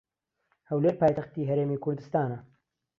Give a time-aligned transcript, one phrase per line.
[0.69, 2.39] هەولێر پایتەختی هەرێمی کوردستانە.